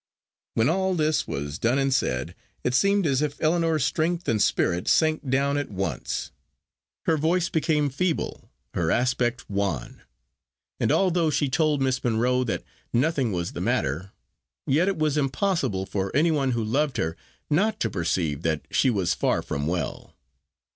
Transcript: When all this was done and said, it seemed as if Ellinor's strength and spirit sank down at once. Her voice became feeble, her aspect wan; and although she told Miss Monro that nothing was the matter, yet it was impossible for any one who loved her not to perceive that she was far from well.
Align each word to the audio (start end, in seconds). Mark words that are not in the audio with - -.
When 0.55 0.67
all 0.67 0.95
this 0.95 1.27
was 1.27 1.59
done 1.59 1.77
and 1.77 1.93
said, 1.93 2.33
it 2.63 2.73
seemed 2.73 3.05
as 3.05 3.21
if 3.21 3.39
Ellinor's 3.39 3.85
strength 3.85 4.27
and 4.27 4.41
spirit 4.41 4.87
sank 4.87 5.29
down 5.29 5.59
at 5.59 5.69
once. 5.69 6.31
Her 7.05 7.17
voice 7.17 7.49
became 7.49 7.87
feeble, 7.91 8.49
her 8.73 8.89
aspect 8.89 9.47
wan; 9.47 10.01
and 10.79 10.91
although 10.91 11.29
she 11.29 11.49
told 11.49 11.83
Miss 11.83 12.03
Monro 12.03 12.43
that 12.45 12.63
nothing 12.91 13.31
was 13.31 13.51
the 13.53 13.61
matter, 13.61 14.11
yet 14.65 14.87
it 14.87 14.97
was 14.97 15.17
impossible 15.17 15.85
for 15.85 16.11
any 16.15 16.31
one 16.31 16.49
who 16.53 16.63
loved 16.63 16.97
her 16.97 17.15
not 17.47 17.79
to 17.81 17.89
perceive 17.91 18.41
that 18.41 18.63
she 18.71 18.89
was 18.89 19.13
far 19.13 19.43
from 19.43 19.67
well. 19.67 20.15